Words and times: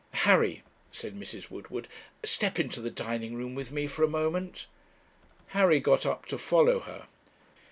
'Harry,' 0.25 0.63
said 0.91 1.15
Mrs. 1.15 1.51
Woodward, 1.51 1.87
'step 2.23 2.57
into 2.59 2.81
the 2.81 2.89
dining 2.89 3.35
room 3.35 3.53
with 3.53 3.71
me 3.71 3.85
for 3.85 4.01
a 4.03 4.07
moment.' 4.07 4.65
Harry 5.49 5.79
got 5.79 6.07
up 6.07 6.25
to 6.25 6.39
follow 6.39 6.79
her. 6.79 7.05